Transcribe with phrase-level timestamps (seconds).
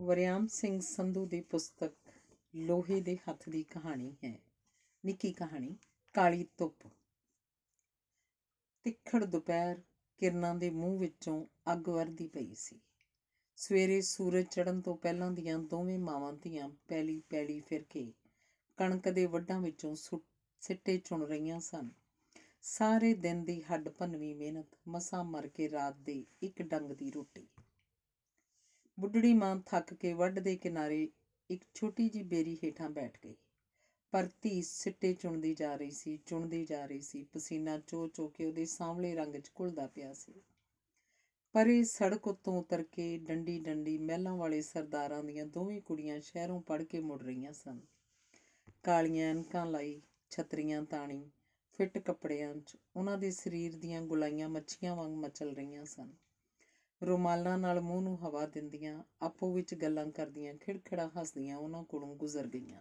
[0.00, 1.92] ਵਰਿਆਮ ਸਿੰਘ ਸੰਧੂ ਦੀ ਪੁਸਤਕ
[2.54, 4.40] ਲੋਹੇ ਦੇ ਹੱਥ ਦੀ ਕਹਾਣੀ ਹੈ।
[5.04, 5.76] ਨਿੱਕੀ ਕਹਾਣੀ,
[6.12, 6.86] ਕਾਲੀ ਧੁੱਪ।
[8.82, 9.82] ਤਿੱਖੜ ਦੁਪਹਿਰ
[10.18, 12.80] ਕਿਰਨਾਂ ਦੇ ਮੂੰਹ ਵਿੱਚੋਂ ਅੱਗ ਵਰਦੀ ਪਈ ਸੀ।
[13.56, 18.12] ਸਵੇਰੇ ਸੂਰਜ ਚੜ੍ਹਨ ਤੋਂ ਪਹਿਲਾਂ ਦੀਆਂ ਦੋਵੇਂ ਮਾਵਾਂ ਧੀਆਂ ਪੈਲੀ ਪੈਲੀ ਫਿਰ ਕੇ
[18.76, 20.20] ਕਣਕ ਦੇ ਵੱਡਾਂ ਵਿੱਚੋਂ ਸੁ-
[20.60, 21.90] ਸਿੱਟੇ ਚੁਣ ਰਹੀਆਂ ਸਨ।
[22.62, 27.48] ਸਾਰੇ ਦਿਨ ਦੀ ਹੱਡ ਭੰਨਵੀਂ ਮਿਹਨਤ, ਮਸਾਂ ਮਰ ਕੇ ਰਾਤ ਦੇ ਇੱਕ ਡੰਗ ਦੀ ਰੋਟੀ।
[28.98, 31.08] ਬੁੱਢੜੀ ਮਾਂ ਥੱਕ ਕੇ ਵੱਢ ਦੇ ਕਿਨਾਰੇ
[31.50, 33.34] ਇੱਕ ਛੋਟੀ ਜੀ ਬੇਰੀ ਹੇਠਾਂ ਬੈਠ ਗਈ।
[34.12, 38.44] ਪਰ ਧੀ ਸਿੱਟੇ ਚੁਣਦੀ ਜਾ ਰਹੀ ਸੀ, ਚੁਣਦੀ ਜਾ ਰਹੀ ਸੀ। ਪਸੀਨਾ ਚੋ ਚੋ ਕੇ
[38.44, 40.42] ਉਹਦੇ ਸਾਂਵਲੇ ਰੰਗ 'ਚ ਘੁਲਦਾ ਪਿਆ ਸੀ।
[41.54, 46.60] ਪਰ ਇਹ ਸੜਕ ਉੱਤੋਂ ਉਤਰ ਕੇ ਡੰਡੀ ਡੰਡੀ ਮਹਿਲਾਂ ਵਾਲੇ ਸਰਦਾਰਾਂ ਦੀਆਂ ਦੋਵੇਂ ਕੁੜੀਆਂ ਸ਼ਹਿਰੋਂ
[46.60, 47.80] ਪੜ ਕੇ ਮੁੜ ਰਹੀਆਂ ਸਨ।
[48.82, 51.30] ਕਾਲੀਆਂ ਐਨਕਾਂ ਲਾਈ, ਛਤਰੀਆਂ ਤਾਣੀ,
[51.72, 56.12] ਫਿੱਟ ਕੱਪੜਿਆਂ 'ਚ ਉਹਨਾਂ ਦੇ ਸਰੀਰ ਦੀਆਂ ਗੁਲਾਈਆਂ ਮੱਛੀਆਂ ਵਾਂਗ ਮਚਲ ਰਹੀਆਂ ਸਨ।
[57.02, 62.46] ਰੁਮਾਲਾਂ ਨਾਲ ਮੂੰਹ ਨੂੰ ਹਵਾ ਦਿੰਦੀਆਂ, ਆਪੋ ਵਿੱਚ ਗੱਲਾਂ ਕਰਦੀਆਂ, ਖਿੜਖੜਾ ਹੱਸਦੀਆਂ, ਉਹਨਾਂ ਕੋਲੋਂ ਗੁਜ਼ਰ
[62.46, 62.80] ਗਈਆਂ।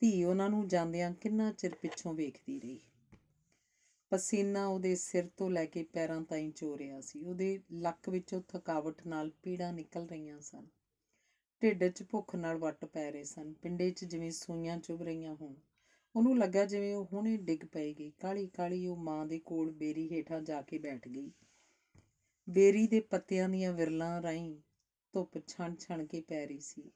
[0.00, 2.80] ਧੀ ਉਹਨਾਂ ਨੂੰ ਜਾਂਦਿਆਂ ਕਿੰਨਾ ਚਿਰ ਪਿੱਛੋਂ ਵੇਖਦੀ ਰਹੀ।
[4.10, 9.06] ਪਸੀਨਾ ਉਹਦੇ ਸਿਰ ਤੋਂ ਲੈ ਕੇ ਪੈਰਾਂ ਤਾਈਂ ਚੋ ਰਿਹਾ ਸੀ। ਉਹਦੇ ਲੱਕ ਵਿੱਚੋਂ ਥਕਾਵਟ
[9.06, 10.66] ਨਾਲ ਪੀੜਾਂ ਨਿਕਲ ਰਹੀਆਂ ਸਨ।
[11.62, 15.54] ਢਿੱਡ 'ਚ ਭੁੱਖ ਨਾਲ ਵੱਟ ਪੈ ਰਹੇ ਸਨ। ਪਿੰਡੇ 'ਚ ਜਿਵੇਂ ਸੂਈਆਂ ਚੁਭ ਰਹੀਆਂ ਹੋਣ।
[16.16, 20.40] ਉਹਨੂੰ ਲੱਗਾ ਜਿਵੇਂ ਉਹ ਹੁਣੇ ਡਿੱਗ ਪਏਗੀ। ਕਾਲੀ ਕਾਲੀ ਉਹ ਮਾਂ ਦੇ ਕੋਲ ਬੇਰੀ ਹੇਠਾਂ
[20.40, 21.30] ਜਾ ਕੇ ਬੈਠ ਗਈ।
[22.48, 24.56] ਬੇਰੀ ਦੇ ਪੱਤਿਆਂ ਦੀਆਂ ਵਿਰਲਾਂ ਰਾਹੀਂ
[25.12, 26.90] ਧੁੱਪ ਛਣ ਛਣ ਕੇ ਪੈ ਰਹੀ ਸੀ।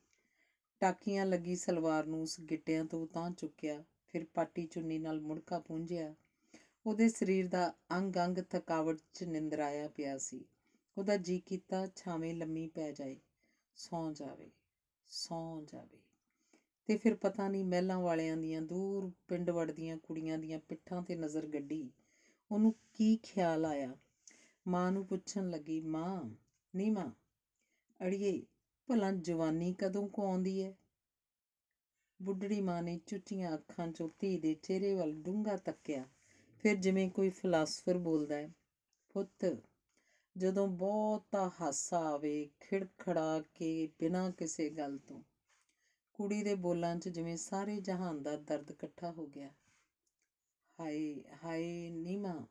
[0.81, 6.15] ਟਾਕੀਆਂ ਲੱਗੀ ਸਲਵਾਰ ਨੂੰ ਉਸ ਗਿੱਟਿਆਂ ਤੋਂ ਤਾਂ ਚੁੱਕਿਆ, ਫਿਰ ਪਾਟੀ ਚੁੰਨੀ ਨਾਲ ਮੁੜਕਾ ਪੂੰਝਿਆ।
[6.87, 10.45] ਉਹਦੇ ਸਰੀਰ ਦਾ ਅੰਗ ਅੰਗ ਥਕਾਵਟ 'ਚ ਨਿੰਦਰਾਇਆ ਪਿਆ ਸੀ।
[10.99, 13.21] ਉਹਦਾ ਜੀ ਕੀਤਾ ਛਾਵੇਂ ਲੰਮੀ ਪੈ ਜਾਏ,
[13.75, 14.51] ਸੌਂ ਜਾਵੇ
[15.09, 15.99] ਸੌਂ ਜਾਵੇ।
[16.87, 21.47] ਤੇ ਫਿਰ ਪਤਾ ਨਹੀਂ ਮਹਿਲਾਂ ਵਾਲਿਆਂ ਦੀਆਂ ਦੂਰ ਪਿੰਡ ਵੜਦੀਆਂ ਕੁੜੀਆਂ ਦੀਆਂ ਪਿੱਠਾਂ ਤੇ ਨਜ਼ਰ
[21.47, 21.91] ਗੱਡੀ।
[22.53, 23.97] ਉਹਨੂੰ ਕੀ ਖਿਆਲ ਆਇਆ?
[24.69, 26.31] ਮਾਂ ਨੂੰ ਪੁੱਛਣ ਲੱਗੀ, ਮਾਂ,
[26.77, 27.11] ਨੀ ਮਾਂ,
[28.01, 28.43] ਅੜੀਏ,
[28.89, 30.77] ਭਲਾ ਜਵਾਨੀ ਕਦੋਂ ਕੋ ਆਉਂਦੀ ਹੈ
[32.23, 36.09] ਬੁੱਢੜੀ ਮਾਂ ਨੇ ਚੁੱਚੀਆਂ ਅੱਖਾਂ ਚੋਂ ਧੀ ਦੇ ਚਿਹਰੇ ਵੱਲ ਡੂੰਘਾ ਤੱਕਿਆ।
[36.59, 38.53] ਫਿਰ ਜਿਵੇਂ ਕੋਈ ਫਿਲਾਸਫਰ ਬੋਲਦਾ ਹੈ,
[39.09, 39.57] ਪੁੱਤ,
[40.37, 45.23] ਜਦੋਂ ਬਹੁਤਾ ਹਾਸਾ ਆਵੇ, ਖਿੜਖੜਾ ਕੇ ਬਿਨਾਂ ਕਿਸੇ ਗੱਲ ਤੋਂ।
[46.15, 49.51] ਕੁੜੀ ਦੇ ਬੋਲਾਂ 'ਚ ਜਿਵੇਂ ਸਾਰੇ ਜਹਾਨ ਦਾ ਦਰਦ ਇਕੱਠਾ ਹੋ ਗਿਆ।
[50.81, 52.47] ਹਾਏ ਹਾਏ, ਨੀ ਮਾਂ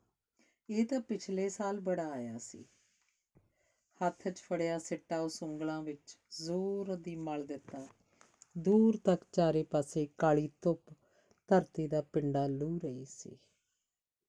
[0.70, 2.66] ਇਹ ਤਾਂ ਪਿਛਲੇ ਸਾਲ ਬੜਾ ਆਇਆ ਸੀ।
[4.02, 7.88] ਹੱਥ 'ਚ ਫੜਿਆ ਸਿੱਟਾ ਉਸ ਉਂਗਲਾਂ ਵਿੱਚ, ਜ਼ੋਰ ਦੀ ਮਲ ਦਿੱਤਾ।
[8.58, 10.94] ਦੂਰ ਤੱਕ ਚਾਰੇ ਪਾਸੇ ਕਾਲੀ ਧੁੱਪ
[11.48, 13.38] ਧਰਤੀ ਦਾ ਪਿੰਡਾ ਲੂ ਰਹੀ ਸੀ।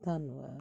[0.05, 0.57] ਧੰਨਵਾਦ।